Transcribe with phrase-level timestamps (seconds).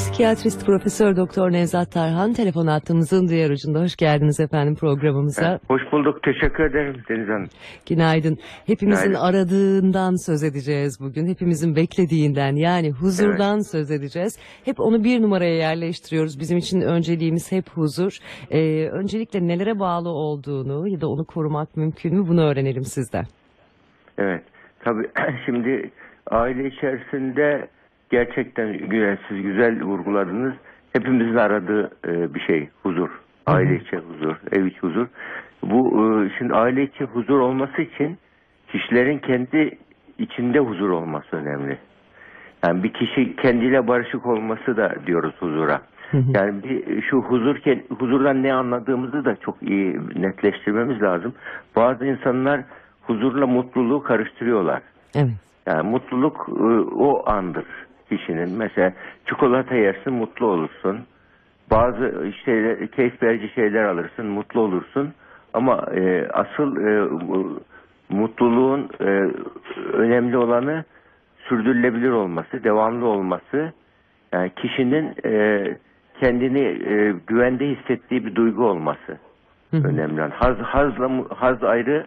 [0.00, 3.80] Psikiyatrist Profesör Doktor Nevzat Tarhan telefon attığımızın diğer ucunda.
[3.80, 5.58] Hoş geldiniz efendim programımıza.
[5.68, 6.22] Hoş bulduk.
[6.22, 7.48] Teşekkür ederim Deniz Hanım.
[7.88, 8.38] Günaydın.
[8.66, 9.24] Hepimizin Günaydın.
[9.24, 11.26] aradığından söz edeceğiz bugün.
[11.26, 14.38] Hepimizin beklediğinden yani huzurdan söz edeceğiz.
[14.64, 16.40] Hep onu bir numaraya yerleştiriyoruz.
[16.40, 18.12] Bizim için önceliğimiz hep huzur.
[18.50, 23.24] Ee, öncelikle nelere bağlı olduğunu ya da onu korumak mümkün mü bunu öğrenelim sizden.
[24.18, 24.42] Evet.
[24.84, 25.06] Tabii
[25.46, 25.90] şimdi
[26.30, 27.68] aile içerisinde
[28.10, 30.54] gerçekten güzel, siz güzel vurguladınız.
[30.92, 33.10] Hepimizin aradığı e, bir şey huzur.
[33.46, 35.06] Aile içi huzur, ev içi huzur.
[35.62, 38.18] Bu e, şimdi aile içi huzur olması için
[38.68, 39.78] kişilerin kendi
[40.18, 41.78] içinde huzur olması önemli.
[42.66, 45.80] Yani bir kişi kendiyle barışık olması da diyoruz huzura.
[46.12, 47.56] Yani bir, şu huzur
[47.98, 51.34] huzurdan ne anladığımızı da çok iyi netleştirmemiz lazım.
[51.76, 52.60] Bazı insanlar
[53.02, 54.82] huzurla mutluluğu karıştırıyorlar.
[55.14, 55.30] Evet.
[55.66, 56.62] Yani mutluluk e,
[56.94, 57.64] o andır
[58.10, 58.58] kişinin.
[58.58, 58.92] Mesela
[59.26, 60.98] çikolata yersin mutlu olursun.
[61.70, 65.12] Bazı şeyler, keyif verici şeyler alırsın mutlu olursun.
[65.54, 67.08] Ama e, asıl e,
[68.08, 69.30] mutluluğun e,
[69.92, 70.84] önemli olanı
[71.48, 73.72] sürdürülebilir olması, devamlı olması.
[74.32, 75.64] Yani kişinin e,
[76.20, 79.18] kendini e, güvende hissettiği bir duygu olması
[79.72, 80.20] önemli.
[80.20, 80.30] olan.
[80.30, 82.06] Haz, hazla, haz ayrı,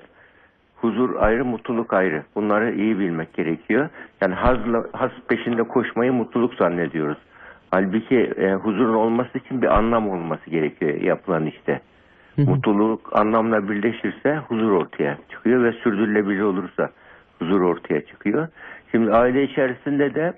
[0.84, 2.24] huzur ayrı, mutluluk ayrı.
[2.36, 3.90] Bunları iyi bilmek gerekiyor.
[4.22, 7.18] Yani hazla, haz peşinde koşmayı mutluluk zannediyoruz.
[7.72, 11.82] Halbuki e, huzurun olması için bir anlam olması gerekiyor yapılan işte.
[12.38, 16.90] Mutluluk anlamla birleşirse huzur ortaya çıkıyor ve sürdürülebilir olursa
[17.40, 18.48] huzur ortaya çıkıyor.
[18.92, 20.34] Şimdi aile içerisinde de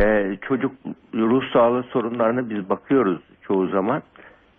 [0.00, 0.72] e, çocuk
[1.14, 4.02] ruh sağlığı sorunlarına biz bakıyoruz çoğu zaman.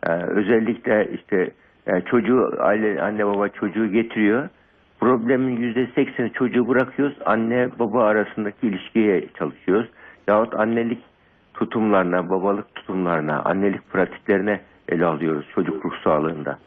[0.07, 1.51] E, özellikle işte
[1.87, 4.49] e, çocuğu aile anne baba çocuğu getiriyor.
[5.05, 7.17] Problemin yüzde sekseni çocuğu bırakıyoruz.
[7.25, 9.89] Anne baba arasındaki ilişkiye çalışıyoruz.
[10.27, 10.99] Yahut annelik
[11.53, 16.57] tutumlarına, babalık tutumlarına, annelik pratiklerine ele alıyoruz çocuk ruh sağlığında.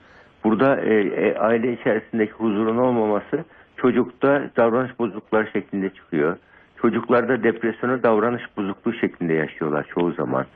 [0.44, 3.44] Burada e, e, aile içerisindeki huzurun olmaması
[3.76, 6.37] çocukta davranış bozuklukları şeklinde çıkıyor.
[6.82, 10.47] Çocuklarda depresyonu davranış bozukluğu şeklinde yaşıyorlar çoğu zaman.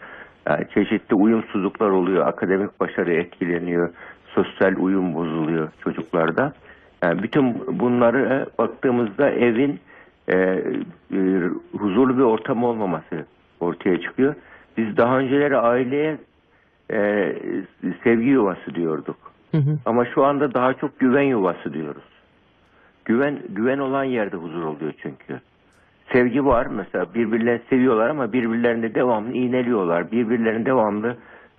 [0.48, 3.90] Yani çeşitli uyumsuzluklar oluyor, akademik başarı etkileniyor,
[4.26, 6.52] sosyal uyum bozuluyor çocuklarda.
[7.02, 9.80] Yani bütün bunları baktığımızda evin
[10.28, 10.60] e, e,
[11.78, 13.26] huzurlu bir ortam olmaması
[13.60, 14.34] ortaya çıkıyor.
[14.76, 16.18] Biz daha önceleri aileye
[16.90, 17.32] e,
[18.04, 19.16] sevgi yuvası diyorduk.
[19.50, 19.78] Hı hı.
[19.86, 22.04] Ama şu anda daha çok güven yuvası diyoruz.
[23.04, 25.40] Güven güven olan yerde huzur oluyor çünkü.
[26.12, 30.12] Sevgi var mesela birbirlerini seviyorlar ama birbirlerini devamlı iğneliyorlar.
[30.12, 31.16] Birbirlerini devamlı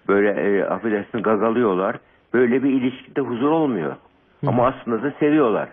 [0.07, 1.95] böyle e, affedersin gagalıyorlar.
[2.33, 3.95] Böyle bir ilişkide huzur olmuyor.
[4.47, 5.69] Ama aslında da seviyorlar.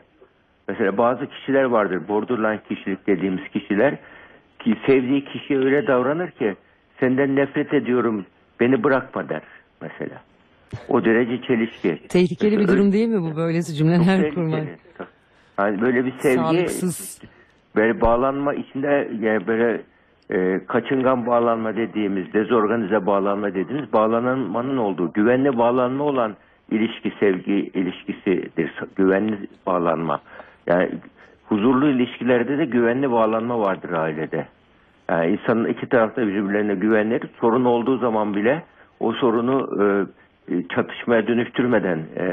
[0.69, 3.95] Mesela bazı kişiler vardır borderline kişilik dediğimiz kişiler
[4.59, 6.57] ki sevdiği kişiye öyle davranır ki
[7.01, 8.27] senden nefret ediyorum
[8.61, 9.43] beni bırakma der
[9.81, 10.21] mesela.
[10.89, 11.99] O derece çelişki.
[12.09, 14.65] Tehlikeli bir Mesela durum değil mi bu böylesi cümleler kurmak?
[15.59, 17.23] Yani böyle bir sevgi Sağlıksız.
[17.77, 19.83] böyle bağlanma içinde yani böyle
[20.31, 26.37] e, kaçıngan bağlanma dediğimiz, dezorganize bağlanma dediğimiz bağlanmanın olduğu, güvenli bağlanma olan
[26.71, 28.73] ilişki sevgi ilişkisidir.
[28.97, 30.21] Güvenli bağlanma.
[30.67, 30.91] Yani
[31.49, 34.47] huzurlu ilişkilerde de güvenli bağlanma vardır ailede.
[35.09, 38.63] Yani insanın iki tarafta birbirlerine güvenleri sorun olduğu zaman bile
[39.01, 39.85] o sorunu e,
[40.55, 42.25] e, çatışmaya dönüştürmeden e,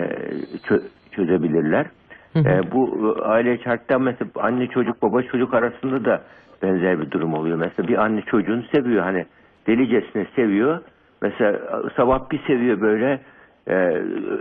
[0.68, 1.86] çö- çözebilirler.
[2.36, 3.60] E, bu e, aile
[4.00, 6.22] mesela anne çocuk baba çocuk arasında da
[6.64, 7.58] benzer bir durum oluyor.
[7.58, 9.26] Mesela bir anne çocuğunu seviyor hani
[9.68, 10.82] delicesine seviyor.
[11.22, 11.60] Mesela
[11.96, 13.20] sabah bir seviyor böyle
[13.68, 13.74] e,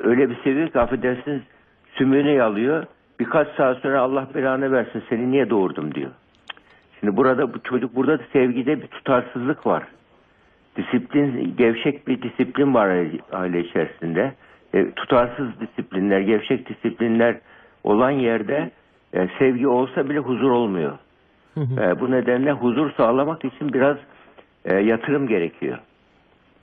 [0.04, 1.42] öyle bir seviyor ki affedersiniz
[1.94, 2.84] sümüğünü yalıyor.
[3.20, 6.10] Birkaç saat sonra Allah belanı versin seni niye doğurdum diyor.
[7.00, 9.82] Şimdi burada bu çocuk burada da sevgide bir tutarsızlık var.
[10.76, 14.32] Disiplin, gevşek bir disiplin var aile- aile içerisinde.
[14.74, 17.36] E, tutarsız disiplinler, gevşek disiplinler
[17.84, 18.70] olan yerde
[19.14, 20.92] e, sevgi olsa bile huzur olmuyor.
[21.56, 23.96] E, bu nedenle huzur sağlamak için biraz
[24.64, 25.78] e, yatırım gerekiyor.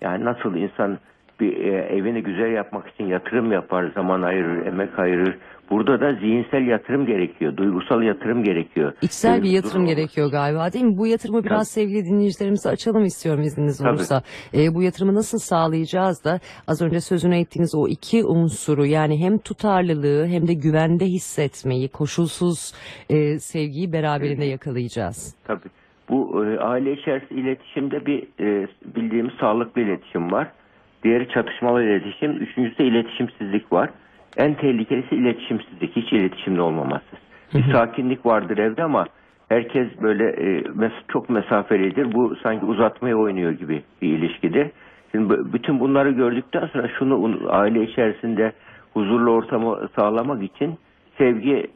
[0.02, 0.98] Yani nasıl insan
[1.40, 5.38] bir e, evini güzel yapmak için yatırım yapar, zaman ayırır, emek ayırır.
[5.70, 8.94] Burada da zihinsel yatırım gerekiyor, duygusal yatırım gerekiyor.
[9.02, 9.96] İçsel bir huzur yatırım olması.
[9.96, 10.98] gerekiyor galiba değil mi?
[10.98, 13.90] Bu yatırımı biraz sevgili dinleyicilerimize açalım istiyorum izniniz Tabii.
[13.90, 14.22] olursa.
[14.54, 19.38] Ee, bu yatırımı nasıl sağlayacağız da az önce sözünü ettiğiniz o iki unsuru yani hem
[19.38, 22.74] tutarlılığı hem de güvende hissetmeyi, koşulsuz
[23.10, 25.36] e, sevgiyi beraberinde yakalayacağız.
[25.48, 25.70] Tabii.
[26.10, 30.52] Bu e, aile içerisinde iletişimde bir e, bildiğimiz sağlıklı iletişim var.
[31.04, 32.32] Diğeri çatışmalı iletişim.
[32.32, 33.90] Üçüncüsü de iletişimsizlik var.
[34.38, 35.96] En tehlikelisi iletişimsizlik.
[35.96, 37.06] Hiç iletişimde olmaması.
[37.54, 39.06] Bir sakinlik vardır evde ama
[39.50, 42.14] herkes böyle e, mes- çok mesafelidir.
[42.14, 44.68] Bu sanki uzatmaya oynuyor gibi bir ilişkidir.
[45.12, 48.52] Şimdi bütün bunları gördükten sonra şunu un- aile içerisinde
[48.94, 50.78] huzurlu ortamı sağlamak için
[51.18, 51.68] sevgi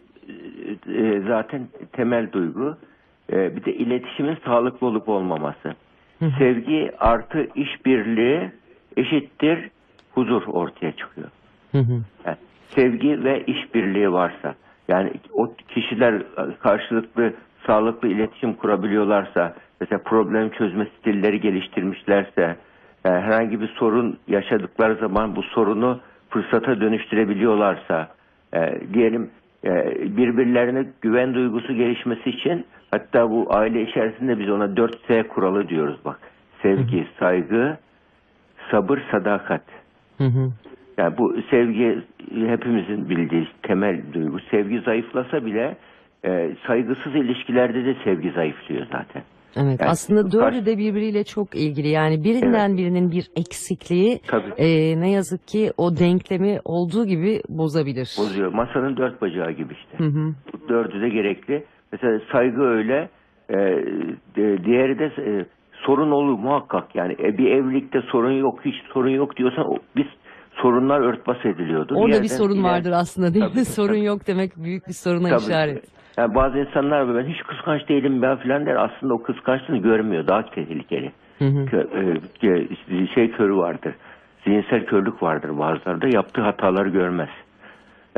[0.87, 2.77] e, e, zaten temel duygu.
[3.33, 5.75] E, bir de iletişimin sağlıklı olup olmaması.
[6.37, 8.51] Sevgi artı işbirliği
[8.97, 9.69] eşittir
[10.11, 11.27] huzur ortaya çıkıyor.
[11.71, 12.01] Hı hı.
[12.25, 12.37] Yani
[12.69, 14.55] sevgi ve işbirliği varsa
[14.87, 16.23] yani o kişiler
[16.59, 17.33] karşılıklı
[17.67, 22.55] sağlıklı iletişim kurabiliyorlarsa mesela problem çözme stilleri geliştirmişlerse
[23.05, 25.99] e, herhangi bir sorun yaşadıkları zaman bu sorunu
[26.29, 28.07] fırsata dönüştürebiliyorlarsa
[28.53, 29.29] e, diyelim
[29.65, 29.69] e,
[30.17, 36.19] birbirlerine güven duygusu gelişmesi için hatta bu aile içerisinde biz ona 4S kuralı diyoruz bak
[36.61, 37.77] sevgi, saygı,
[38.71, 39.61] sabır, sadakat.
[40.17, 40.51] Hı hı.
[40.97, 42.01] Yani bu sevgi
[42.47, 44.37] hepimizin bildiği temel duygu.
[44.51, 45.77] Sevgi zayıflasa bile
[46.25, 49.23] e, saygısız ilişkilerde de sevgi zayıflıyor zaten.
[49.57, 51.87] Evet Yani aslında dördü de birbiriyle çok ilgili.
[51.87, 54.53] Yani birinden birinin bir eksikliği Tabii.
[54.57, 58.15] e, ne yazık ki o denklemi olduğu gibi bozabilir.
[58.19, 58.53] Bozuyor.
[58.53, 60.03] Masanın dört bacağı gibi işte.
[60.03, 60.33] Hı hı.
[60.69, 61.63] Dördü de gerekli.
[61.91, 63.09] Mesela saygı öyle.
[63.49, 63.55] e,
[64.35, 65.45] de- diğeri de e,
[65.85, 66.95] sorun olur muhakkak.
[66.95, 70.05] Yani e, bir evlilikte sorun yok, hiç sorun yok diyorsan o- biz
[70.61, 71.93] sorunlar örtbas ediliyordu.
[71.95, 73.51] Orada bir yerden sorun iler- vardır aslında değil mi?
[73.53, 74.03] Tabii, sorun tabii.
[74.03, 75.41] yok demek büyük bir soruna Tabii.
[75.41, 75.83] işaret.
[76.17, 78.75] Yani bazı insanlar ben hiç kıskanç değilim ben filan der.
[78.75, 80.27] Aslında o kıskançlığını görmüyor.
[80.27, 81.11] Daha tehlikeli.
[81.39, 81.65] Hı hı.
[81.65, 81.87] Kö-
[82.41, 83.95] e, e, şey körü vardır.
[84.43, 86.07] Zihinsel körlük vardır bazılarda.
[86.07, 87.29] Yaptığı hataları görmez.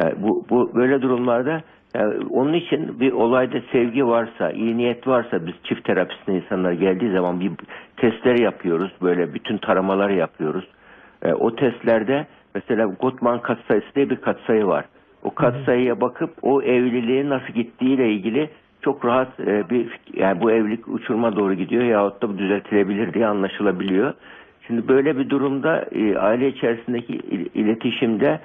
[0.01, 1.61] Yani bu, bu böyle durumlarda
[1.95, 7.11] yani onun için bir olayda sevgi varsa, iyi niyet varsa biz çift terapisinde insanlar geldiği
[7.11, 7.51] zaman bir
[7.97, 8.91] testler yapıyoruz.
[9.01, 10.67] Böyle bütün taramaları yapıyoruz.
[11.21, 14.85] E, o testlerde mesela Gottman katsayısı diye bir katsayı var.
[15.23, 18.49] O katsayıya bakıp o evliliğin nasıl gittiğiyle ilgili
[18.81, 23.27] çok rahat e, bir yani bu evlilik uçuruma doğru gidiyor yahut da bu düzeltilebilir diye
[23.27, 24.13] anlaşılabiliyor.
[24.67, 28.39] Şimdi böyle bir durumda e, aile içerisindeki il- iletişimde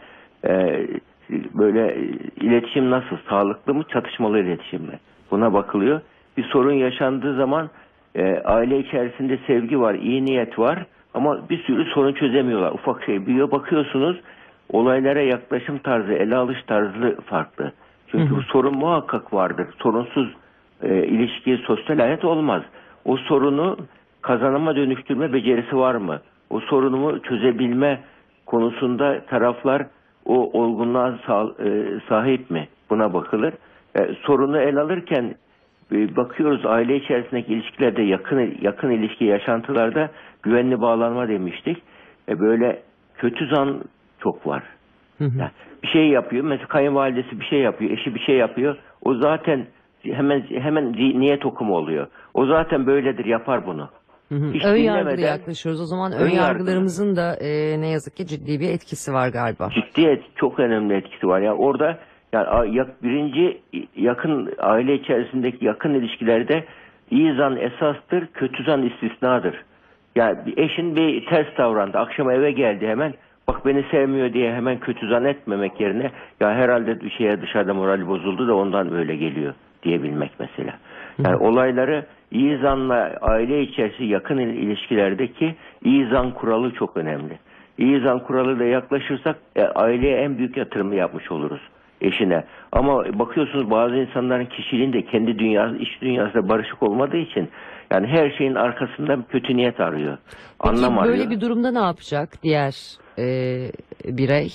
[0.45, 0.87] e,
[1.31, 2.03] böyle e,
[2.41, 4.99] iletişim nasıl sağlıklı mı çatışmalı iletişim mi
[5.31, 6.01] buna bakılıyor.
[6.37, 7.71] Bir sorun yaşandığı zaman
[8.15, 12.73] e, aile içerisinde sevgi var, iyi niyet var ama bir sürü sorun çözemiyorlar.
[12.73, 14.17] Ufak şey bir bakıyorsunuz
[14.73, 17.73] olaylara yaklaşım tarzı, ele alış tarzı farklı.
[18.11, 19.67] Çünkü bu sorun muhakkak vardır.
[19.83, 20.35] Sorunsuz
[20.83, 22.63] e, ilişki, sosyal hayat olmaz.
[23.05, 23.77] O sorunu
[24.23, 26.21] kazanıma dönüştürme becerisi var mı?
[26.51, 28.01] O sorunumu çözebilme
[28.47, 29.87] konusunda taraflar
[30.27, 31.19] o olgunluğa
[31.65, 32.69] e, sahip mi?
[32.91, 33.55] Buna bakılır.
[33.97, 35.35] E, sorunu el alırken
[35.93, 40.11] e, bakıyoruz aile içerisindeki ilişkilerde yakın yakın ilişki yaşantılarda
[40.43, 41.83] güvenli bağlanma demiştik.
[42.29, 42.83] E, böyle
[43.17, 43.85] kötü zan
[44.21, 44.63] çok var.
[45.19, 45.39] Hı hı.
[45.39, 45.51] Yani
[45.83, 46.45] bir şey yapıyor.
[46.45, 48.77] Mesela kayınvalidesi bir şey yapıyor, eşi bir şey yapıyor.
[49.03, 49.67] O zaten
[50.03, 52.07] hemen hemen niyet okumu oluyor.
[52.35, 53.89] O zaten böyledir, yapar bunu.
[54.29, 54.53] Hı hı.
[54.53, 55.81] Hiç Ön yargılı dinlemeden- yaklaşıyoruz.
[55.81, 56.37] O zaman ön, Ön yargılı.
[56.37, 59.69] yargılarımızın da e, ne yazık ki ciddi bir etkisi var galiba.
[59.75, 61.41] Ciddi et, çok önemli etkisi var.
[61.41, 61.99] Yani orada
[62.33, 63.61] yani a- yak- birinci
[63.97, 66.65] yakın aile içerisindeki yakın ilişkilerde
[67.11, 69.63] iyi zan esastır, kötü zan istisnadır.
[70.17, 71.99] Yani bir eşin bir ters davrandı.
[71.99, 73.15] Akşam eve geldi hemen
[73.49, 76.11] bak beni sevmiyor diye hemen kötü zan etmemek yerine
[76.41, 80.75] ya herhalde bir şeye dışarıda morali bozuldu da ondan böyle geliyor diyebilmek mesela.
[81.25, 85.55] Yani olayları iyi zanla aile içerisi yakın il- ilişkilerdeki
[85.85, 87.39] iyi zan kuralı çok önemli.
[87.79, 91.61] İyi zan kuralıyla yaklaşırsak e, aileye en büyük yatırımı yapmış oluruz
[92.01, 92.45] eşine.
[92.73, 97.49] Ama bakıyorsunuz bazı insanların kişiliğinde kendi dünyası, iç dünyasında barışık olmadığı için
[97.93, 100.19] yani her şeyin arkasında kötü niyet arıyor.
[100.29, 101.17] Peki Anlam arıyor.
[101.19, 102.75] böyle bir durumda ne yapacak diğer
[103.19, 103.25] e,
[104.05, 104.49] birey?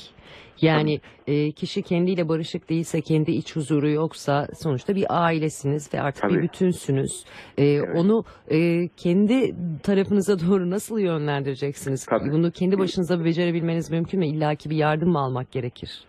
[0.62, 6.24] Yani e, kişi kendiyle barışık değilse, kendi iç huzuru yoksa sonuçta bir ailesiniz ve artık
[6.24, 6.42] bir Tabii.
[6.42, 7.26] bütünsünüz.
[7.58, 12.06] E, Onu e, kendi tarafınıza doğru nasıl yönlendireceksiniz?
[12.06, 12.32] Tabii.
[12.32, 14.28] Bunu kendi başınıza becerebilmeniz mümkün mü?
[14.28, 16.04] İlla ki bir yardım mı almak gerekir?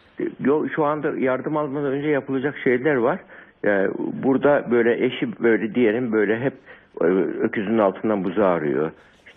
[0.45, 3.21] Yo, şu anda yardım almadan önce yapılacak şeyler var.
[3.63, 3.91] Yani
[4.23, 6.55] burada böyle eşi böyle diyelim böyle hep
[7.01, 7.05] e,
[7.45, 8.91] öküzün altından buzu arıyor.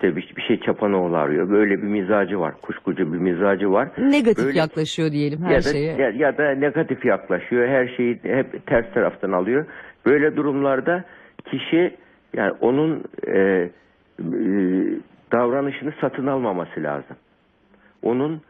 [0.03, 1.49] İşte bir, bir şey çapanoğlu arıyor.
[1.49, 2.53] Böyle bir mizacı var.
[2.61, 3.87] Kuşkucu bir mizacı var.
[3.97, 5.95] Negatif Böyle- yaklaşıyor diyelim her ya da, şeye.
[5.95, 7.67] Ya, ya da negatif yaklaşıyor.
[7.67, 9.65] Her şeyi hep ters taraftan alıyor.
[10.05, 11.03] Böyle durumlarda
[11.45, 11.95] kişi
[12.33, 13.69] yani onun e, e,
[15.31, 17.15] davranışını satın almaması lazım.
[18.01, 18.41] Onun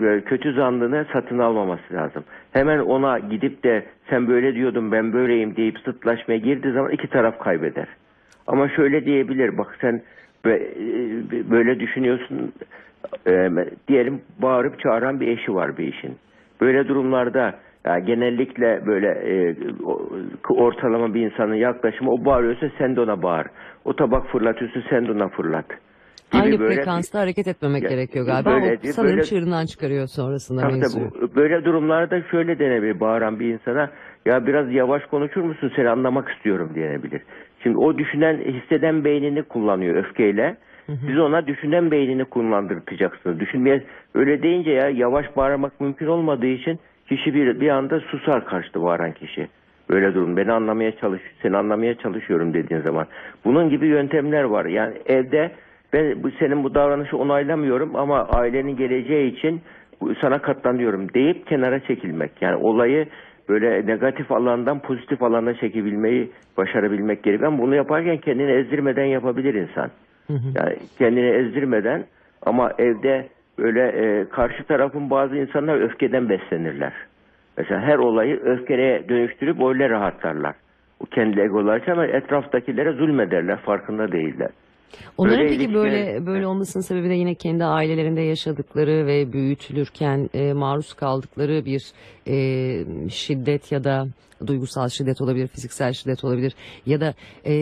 [0.00, 2.24] e, kötü zannını satın almaması lazım.
[2.52, 7.38] Hemen ona gidip de sen böyle diyordun ben böyleyim deyip sıtlaşmaya girdiği zaman iki taraf
[7.38, 7.86] kaybeder.
[8.46, 10.02] Ama şöyle diyebilir bak sen
[11.50, 12.52] böyle düşünüyorsun
[13.26, 13.48] e,
[13.88, 16.16] diyelim bağırıp çağıran bir eşi var bir işin.
[16.60, 17.54] Böyle durumlarda
[17.86, 19.56] Yani genellikle böyle e,
[20.48, 23.46] ortalama bir insanın yaklaşımı o bağırıyorsa sen de ona bağır.
[23.84, 25.64] O tabak fırlatıyorsa sen de ona fırlat.
[26.32, 28.50] Gibi Aynı böyle- frekansta hareket etmemek Ya, gerekiyor galiba.
[28.50, 31.10] böyle- o sanırım böyle- çığırından çıkarıyor sonrasında Tabii mevzuyu.
[31.10, 31.34] tabii.
[31.36, 33.90] Böyle durumlarda şöyle denebilir bağıran bir insana
[34.26, 37.22] ya biraz yavaş konuşur musun seni anlamak istiyorum diyebilir.
[37.64, 40.56] Şimdi o düşünen hisseden beynini kullanıyor öfkeyle.
[41.06, 43.40] Siz ona düşünen beynini kullandırtacaksınız.
[43.40, 43.82] Düşünmeye
[44.14, 46.78] öyle deyince ya yavaş bağırmak mümkün olmadığı için
[47.08, 49.48] kişi bir bir anda susar karşıda bağıran kişi.
[49.90, 50.36] Böyle durum.
[50.36, 53.06] Beni anlamaya çalış, seni anlamaya çalışıyorum dediğin zaman.
[53.44, 54.64] Bunun gibi yöntemler var.
[54.64, 55.50] Yani evde
[55.92, 59.60] ben bu senin bu davranışı onaylamıyorum ama ailenin geleceği için
[60.20, 62.30] sana katlanıyorum deyip kenara çekilmek.
[62.40, 63.06] Yani olayı
[63.48, 67.52] böyle negatif alandan pozitif alana çekebilmeyi başarabilmek gerekiyor.
[67.52, 69.90] Ama bunu yaparken kendini ezdirmeden yapabilir insan.
[70.54, 72.04] Yani kendini ezdirmeden
[72.42, 76.92] ama evde böyle e, karşı tarafın bazı insanlar öfkeden beslenirler.
[77.56, 80.54] Mesela her olayı öfkeye dönüştürüp öyle rahatlarlar.
[81.00, 84.50] Bu kendi egolar için ama etraftakilere zulmederler farkında değiller.
[85.18, 90.28] Onların Böyle peki ilişkiler- böyle böyle olmasının sebebi de yine kendi ailelerinde yaşadıkları ve büyütülürken
[90.34, 91.82] e, maruz kaldıkları bir
[92.26, 92.34] e,
[93.10, 94.06] şiddet ya da
[94.46, 96.52] duygusal şiddet olabilir, fiziksel şiddet olabilir
[96.86, 97.14] ya da
[97.46, 97.52] e,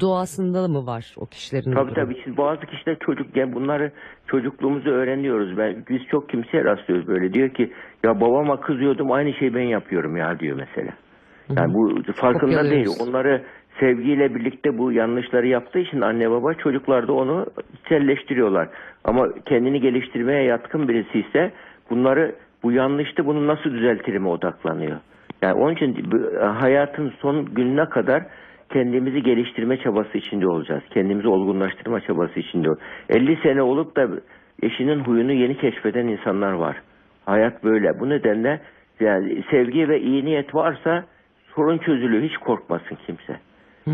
[0.00, 1.72] doğasında mı var o kişilerin?
[1.72, 1.94] Tabii durum?
[1.94, 2.22] tabii.
[2.24, 3.92] Şimdi bazı kişiler çocukken bunları
[4.26, 5.58] çocukluğumuzu öğreniyoruz.
[5.58, 7.32] Ben biz çok kimseye rastlıyoruz böyle.
[7.32, 7.72] Diyor ki
[8.04, 10.92] ya babama kızıyordum aynı şeyi ben yapıyorum ya diyor mesela.
[11.56, 12.86] Yani bu farkında değil.
[13.00, 13.42] Onları
[13.80, 18.68] sevgiyle birlikte bu yanlışları yaptığı için anne baba çocuklar da onu içselleştiriyorlar.
[19.04, 21.50] Ama kendini geliştirmeye yatkın birisi ise
[21.90, 24.96] bunları bu yanlıştı bunu nasıl düzeltirime odaklanıyor.
[25.42, 28.22] Yani onun için bu- hayatın son gününe kadar
[28.72, 30.82] kendimizi geliştirme çabası içinde olacağız.
[30.94, 32.70] Kendimizi olgunlaştırma çabası içinde.
[32.70, 32.76] ol-
[33.08, 34.08] 50 sene olup da
[34.62, 36.76] eşinin huyunu yeni keşfeden insanlar var.
[37.26, 38.00] Hayat böyle.
[38.00, 38.60] Bu nedenle
[39.00, 41.04] yani sevgi ve iyi niyet varsa
[41.56, 42.22] sorun çözülüyor.
[42.22, 43.36] Hiç korkmasın kimse.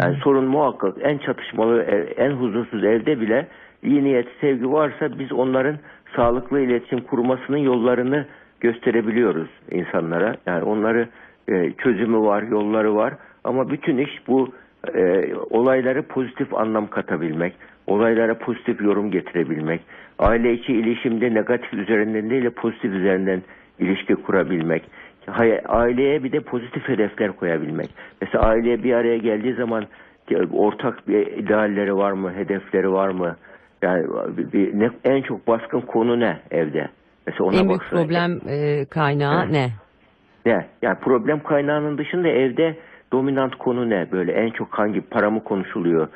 [0.02, 1.82] Yani sorun muhakkak en çatışmalı,
[2.16, 3.46] en huzursuz evde bile
[3.82, 5.76] iyi niyet, sevgi varsa biz onların
[6.16, 8.26] sağlıklı iletişim kurmasının yollarını
[8.60, 10.36] gösterebiliyoruz insanlara.
[10.46, 11.08] Yani onları
[11.48, 13.14] e, çözümü var, yolları var.
[13.44, 14.48] Ama bütün iş bu
[14.94, 17.52] e, olayları pozitif anlam katabilmek,
[17.86, 19.80] olaylara pozitif yorum getirebilmek,
[20.18, 23.42] aile içi ilişimde negatif üzerinden değil de pozitif üzerinden
[23.78, 24.82] ilişki kurabilmek,
[25.68, 27.90] aileye bir de pozitif hedefler koyabilmek.
[28.20, 29.84] Mesela aileye bir araya geldiği zaman
[30.52, 33.36] ortak bir idealleri var mı, hedefleri var mı?
[33.82, 34.06] Yani
[34.36, 36.88] bir, bir- ne, en çok baskın konu ne evde?
[37.26, 38.00] Mesela ona En büyük baksana.
[38.00, 39.52] problem e, kaynağı Evet.
[39.52, 39.70] ne?
[40.46, 40.66] Ne?
[40.82, 42.76] Yani problem kaynağının dışında evde
[43.12, 44.06] dominant konu ne?
[44.12, 46.08] Böyle en çok hangi para mı konuşuluyor?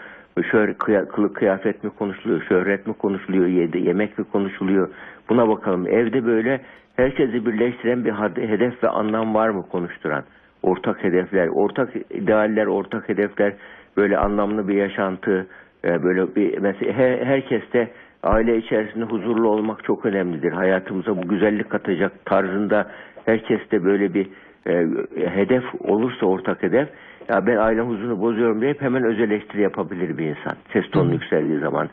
[0.79, 2.43] Kıya, kılık kıyafet mi konuşuluyor?
[2.49, 3.47] Şöhret mi konuşuluyor?
[3.47, 4.89] Yedi, yemek mi konuşuluyor?
[5.29, 5.87] Buna bakalım.
[5.87, 6.61] Evde böyle
[6.97, 8.13] herkesi birleştiren bir
[8.49, 10.25] hedef ve anlam var mı konuşturan?
[10.63, 13.53] Ortak hedefler, ortak idealler, ortak hedefler,
[13.97, 15.47] böyle anlamlı bir yaşantı,
[15.85, 17.91] e, böyle bir mesela her, herkeste
[18.23, 20.53] aile içerisinde huzurlu olmak çok önemlidir.
[20.53, 22.91] Hayatımıza bu güzellik katacak tarzında
[23.25, 24.29] herkeste böyle bir
[24.67, 24.87] e,
[25.31, 26.89] hedef olursa ortak hedef
[27.31, 30.53] ya ben aile huzurunu bozuyorum deyip hemen öz eleştiri yapabilir bir insan.
[30.73, 31.89] Ses tonu yükseldiği zaman.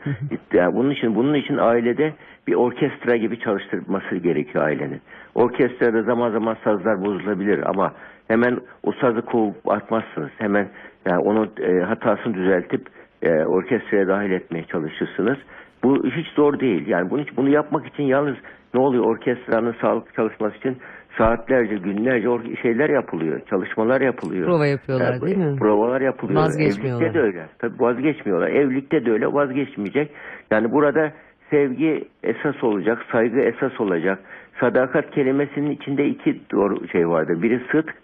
[0.52, 2.12] Yani bunun için bunun için ailede
[2.46, 5.00] bir orkestra gibi çalıştırması gerekiyor ailenin.
[5.34, 7.92] Orkestrada zaman zaman sazlar bozulabilir ama
[8.28, 10.30] hemen o sazı kovup atmazsınız.
[10.38, 10.68] Hemen
[11.06, 12.86] yani onun e, hatasını düzeltip
[13.22, 15.38] e, orkestraya dahil etmeye çalışırsınız.
[15.82, 16.86] Bu hiç zor değil.
[16.86, 18.36] Yani bunu, bunu yapmak için yalnız
[18.74, 20.76] ne oluyor orkestranın sağlıklı çalışması için
[21.18, 23.40] saatlerce, günlerce or- şeyler yapılıyor.
[23.50, 24.46] Çalışmalar yapılıyor.
[24.46, 25.56] Prova yapıyorlar, Yani, değil mi?
[25.58, 26.40] Provalar yapılıyor.
[26.40, 27.00] Vazgeçmiyorlar.
[27.06, 27.46] Evlilikte de öyle.
[27.58, 28.48] Tabii vazgeçmiyorlar.
[28.50, 30.10] Evlilikte de öyle vazgeçmeyecek.
[30.50, 31.12] Yani burada
[31.50, 34.18] sevgi esas olacak, saygı esas olacak.
[34.60, 37.42] Sadakat kelimesinin içinde iki doğru şey vardır.
[37.42, 37.94] Biri sıdk,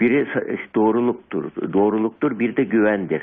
[0.00, 0.26] biri
[0.74, 1.44] doğruluktur.
[1.72, 3.22] Doğruluktur, bir de güvendir.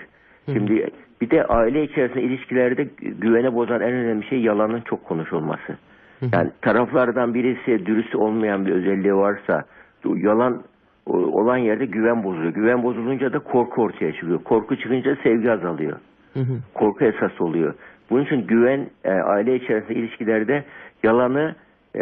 [0.54, 0.88] Şimdi
[1.22, 5.78] bir de aile içerisinde ilişkilerde gü- güvene bozan en önemli şey yalanın çok konuşulması.
[6.22, 9.64] Yani taraflardan birisi dürüst olmayan bir özelliği varsa
[10.06, 10.64] yalan
[11.06, 12.54] olan yerde güven bozuluyor.
[12.54, 14.44] Güven bozulunca da korku ortaya çıkıyor.
[14.44, 15.98] Korku çıkınca sevgi azalıyor.
[16.34, 16.54] Hı hı.
[16.74, 17.74] Korku esas oluyor.
[18.10, 20.64] Bunun için güven e, aile içerisinde ilişkilerde
[21.04, 21.56] yalanı
[21.96, 22.02] e,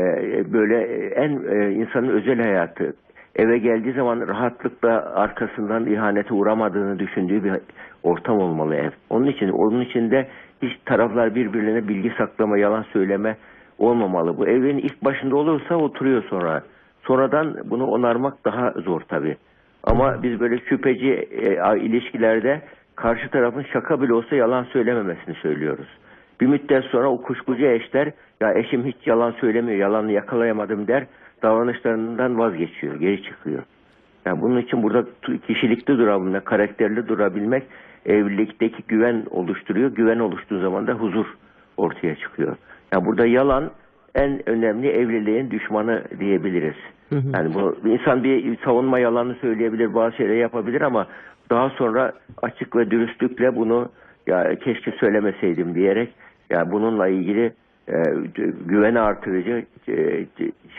[0.54, 2.94] böyle en e, insanın özel hayatı
[3.36, 7.54] eve geldiği zaman rahatlıkla arkasından ihanete uğramadığını düşündüğü bir
[8.04, 8.92] ortam olmalı ev.
[9.10, 10.28] Onun için onun içinde
[10.62, 13.38] hiç taraflar birbirine bilgi saklama, yalan söyleme
[13.80, 14.38] olmamalı.
[14.38, 16.64] Bu evin ilk başında olursa oturuyor sonra.
[17.04, 19.38] Sonradan bunu onarmak daha zor tabii.
[19.84, 22.62] Ama biz böyle şüpheci e, ilişkilerde
[22.96, 25.88] karşı tarafın şaka bile olsa yalan söylememesini söylüyoruz.
[26.42, 31.06] Bir müddet sonra o kuşkucu eşler ya eşim hiç yalan söylemiyor, yalanı yakalayamadım der.
[31.44, 33.64] davranışlarından vazgeçiyor, geri çıkıyor.
[34.26, 35.06] Yani bunun için burada
[35.48, 37.64] kişilikli durabilmek, karakterli durabilmek
[38.06, 39.92] evlilikteki güven oluşturuyor.
[39.92, 41.26] Güven oluştuğu zaman da huzur
[41.78, 42.56] ortaya çıkıyor.
[42.96, 43.72] Yani burada yalan
[44.16, 46.76] en önemli evliliğin düşmanı diyebiliriz.
[47.12, 51.08] Yani bu insan bir savunma yalanı söyleyebilir, bazı şeyler yapabilir ama
[51.50, 53.90] daha sonra açık ve dürüstlükle bunu
[54.28, 56.10] ya keşke söylemeseydim diyerek
[56.50, 57.54] ya bununla ilgili
[57.88, 57.98] e,
[58.66, 60.26] güveni artırıcı e,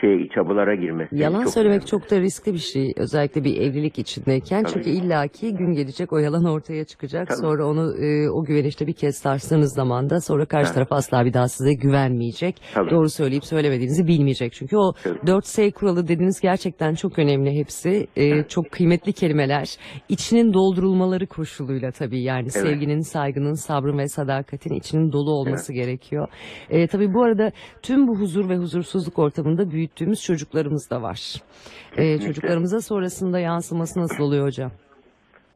[0.01, 1.15] şey çabalara girmesi.
[1.15, 1.89] Yalan çok söylemek önemli.
[1.89, 2.93] çok da riskli bir şey.
[2.97, 4.63] Özellikle bir evlilik içindeyken.
[4.63, 4.73] Tabii.
[4.73, 7.27] Çünkü illaki gün gelecek o yalan ortaya çıkacak.
[7.27, 7.37] Tabii.
[7.37, 10.75] Sonra onu e, o güveni işte bir kez sarstığınız zaman da sonra karşı Evet.
[10.75, 12.55] taraf asla bir daha size güvenmeyecek.
[12.73, 12.89] Tabii.
[12.89, 14.53] Doğru söyleyip söylemediğinizi bilmeyecek.
[14.53, 15.17] Çünkü o Tabii.
[15.17, 18.07] 4S kuralı dediğiniz gerçekten çok önemli hepsi.
[18.15, 19.77] E, çok kıymetli kelimeler.
[20.09, 26.27] İçinin doldurulmaları koşuluyla tabii yani sevginin, saygının, sabrın ve sadakatin içinin dolu olması gerekiyor.
[26.69, 27.51] E, tabii bu arada
[27.83, 31.19] tüm bu huzur ve huzursuzluk ortamında büyüttüğümüz çocuklarımız da var.
[31.91, 32.27] E, Kesinlikle.
[32.27, 34.71] çocuklarımıza sonrasında yansıması nasıl oluyor hocam?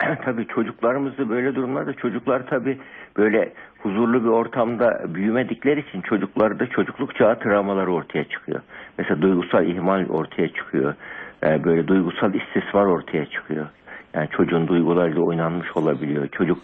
[0.26, 2.80] tabii çocuklarımızı böyle durumlarda çocuklar tabii
[3.18, 8.62] böyle huzurlu bir ortamda büyümedikleri için çocuklarda çocukluk çağı travmaları ortaya çıkıyor.
[8.98, 10.94] Mesela duygusal ihmal ortaya çıkıyor.
[11.44, 13.68] Ee, böyle duygusal istismar ortaya çıkıyor.
[14.13, 16.27] Yani çocuğun duygularıyla oynanmış olabiliyor.
[16.27, 16.58] Çocuk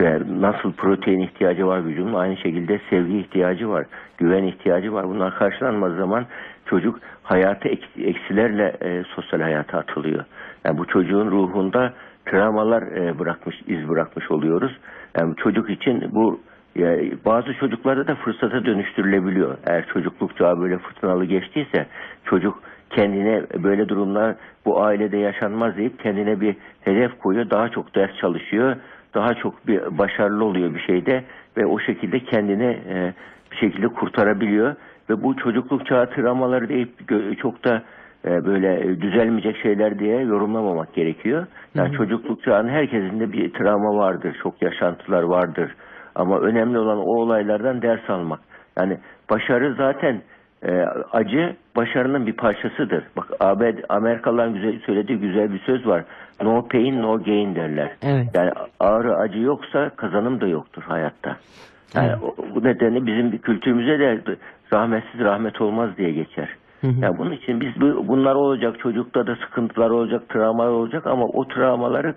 [0.00, 3.86] e, nasıl protein ihtiyacı var vücudun aynı şekilde sevgi ihtiyacı var.
[4.18, 5.08] Güven ihtiyacı var.
[5.08, 6.26] Bunlar karşılanmadığı zaman
[6.66, 10.24] çocuk hayatı eks- eksilerle e, sosyal hayata atılıyor.
[10.64, 11.92] Yani bu çocuğun ruhunda
[12.26, 14.72] travmalar e, bırakmış, iz bırakmış oluyoruz.
[15.18, 16.40] Yani çocuk için bu
[16.76, 19.58] ya, bazı çocuklarda da fırsata dönüştürülebiliyor.
[19.66, 21.86] Eğer çocukluk çağı böyle fırtınalı geçtiyse
[22.24, 22.62] çocuk
[22.96, 24.34] kendine böyle durumlar
[24.64, 27.50] bu ailede yaşanmaz deyip kendine bir hedef koyuyor.
[27.50, 28.76] Daha çok ders çalışıyor.
[29.14, 31.24] Daha çok bir başarılı oluyor bir şeyde
[31.56, 33.14] ve o şekilde kendini e,
[33.52, 34.74] bir şekilde kurtarabiliyor.
[35.10, 36.90] Ve bu çocukluk çağı travmaları deyip
[37.38, 37.82] çok da
[38.24, 41.46] e, böyle düzelmeyecek şeyler diye yorumlamamak gerekiyor.
[41.74, 44.36] Yani çocukluk çağının herkesin de bir travma vardır.
[44.42, 45.74] Çok yaşantılar vardır.
[46.14, 48.40] Ama önemli olan o olaylardan ders almak.
[48.78, 48.98] Yani
[49.30, 50.20] başarı zaten
[50.64, 53.04] e, acı başarının bir parçasıdır.
[53.16, 56.04] Bak AB, Amerikalıların güzel söylediği güzel bir söz var.
[56.42, 57.90] No pain no gain derler.
[58.02, 58.26] Evet.
[58.34, 58.50] Yani
[58.80, 61.36] ağrı acı yoksa kazanım da yoktur hayatta.
[61.94, 64.20] Yani o- bu nedenle bizim bir kültürümüze de
[64.72, 66.48] rahmetsiz rahmet olmaz diye geçer.
[67.00, 71.48] Yani bunun için biz bu- bunlar olacak çocukta da sıkıntılar olacak, travmalar olacak ama o
[71.48, 72.14] travmaları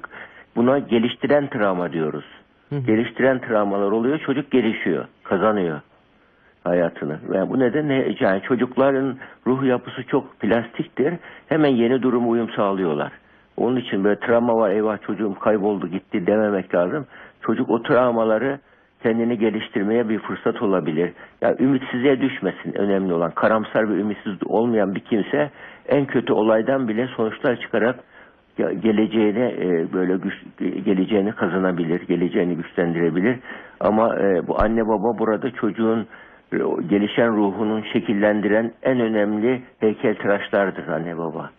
[0.55, 2.25] buna geliştiren travma diyoruz.
[2.85, 5.79] Geliştiren travmalar oluyor, çocuk gelişiyor, kazanıyor
[6.67, 7.19] hayatını.
[7.29, 11.13] Ve bu nedenle yani çocukların ruh yapısı çok plastiktir.
[11.49, 13.11] Hemen yeni duruma uyum sağlıyorlar.
[13.57, 17.05] Onun için böyle travma var eyvah çocuğum kayboldu gitti dememek lazım.
[17.41, 18.59] Çocuk o travmaları
[19.03, 21.13] kendini geliştirmeye bir fırsat olabilir.
[21.41, 23.31] Yani ümitsizliğe düşmesin önemli olan.
[23.31, 25.49] Karamsar ve ümitsiz olmayan bir kimse
[25.87, 27.95] en kötü olaydan bile sonuçlar çıkarak
[28.57, 30.33] ya- geleceğine e, böyle güç
[30.85, 33.39] geleceğini kazanabilir, geleceğini güçlendirebilir.
[33.79, 36.07] Ama e, bu anne baba burada çocuğun
[36.89, 41.49] gelişen ruhunun şekillendiren en önemli heykeltıraşlardır anne baba.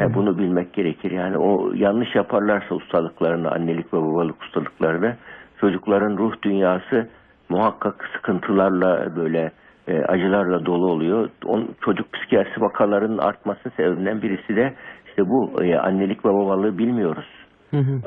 [0.00, 1.10] Yani bunu bilmek gerekir.
[1.10, 5.16] Yani o yanlış yaparlarsa ustalıklarını, annelik ve babalık ustalıklarını
[5.60, 7.08] çocukların ruh dünyası
[7.48, 9.52] muhakkak sıkıntılarla böyle
[9.88, 11.28] e, acılarla dolu oluyor.
[11.44, 14.74] On, çocuk psikiyatrisi vakalarının artmasının sebebinden birisi de
[15.08, 17.26] işte bu e, annelik ve babalığı bilmiyoruz.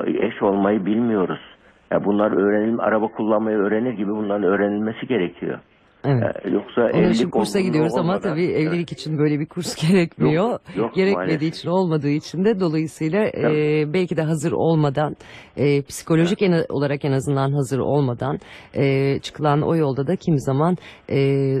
[0.06, 1.40] Eş olmayı bilmiyoruz.
[1.90, 5.58] Ya bunlar öğrenelim, araba kullanmayı öğrenir gibi bunların öğrenilmesi gerekiyor.
[6.06, 6.22] Evet.
[6.44, 8.60] Ya Yoksa Onun için kursa gidiyoruz ama olmadan- tabii Evet.
[8.68, 10.32] evlilik için böyle bir kurs gerekmiyor.
[10.50, 11.42] Yok, yok Gerekmediği maalesef.
[11.58, 13.92] için olmadığı için de dolayısıyla e, Tabii.
[13.92, 15.16] belki de hazır olmadan
[15.56, 18.38] e, psikolojik en, olarak en azından hazır olmadan
[18.74, 20.76] e, çıkılan o yolda da kimi zaman
[21.10, 21.16] e,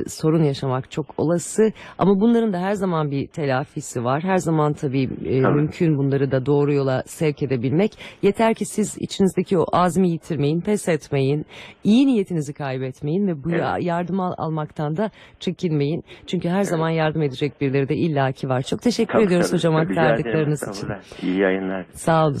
[0.08, 1.72] sorun yaşamak çok olası.
[1.98, 4.22] Ama bunların da her zaman bir telafisi var.
[4.22, 5.54] Her zaman tabii e, Tabii.
[5.54, 7.92] mümkün bunları da doğru yola sevk edebilmek.
[8.22, 11.46] Yeter ki siz içinizdeki o azmi yitirmeyin, pes etmeyin,
[11.84, 13.60] iyi niyetinizi kaybetmeyin ve bu Evet.
[13.60, 16.04] ya- yardım al- almaktan da çekinmeyin.
[16.26, 18.62] Çünkü her zaman yardım edecek birileri de illaki var.
[18.62, 19.56] Çok teşekkür Tabii, ediyoruz tabii.
[19.58, 19.98] hocam Rica ederim.
[20.02, 20.70] aktardıklarınız için.
[20.72, 21.22] Estağfurullah.
[21.22, 21.86] İyi yayınlar.
[21.92, 22.34] Sağ olun.